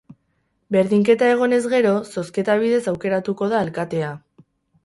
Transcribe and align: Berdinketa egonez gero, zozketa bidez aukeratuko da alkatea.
Berdinketa 0.75 1.27
egonez 1.33 1.59
gero, 1.73 1.93
zozketa 2.15 2.57
bidez 2.65 2.83
aukeratuko 2.95 3.51
da 3.53 3.61
alkatea. 3.67 4.13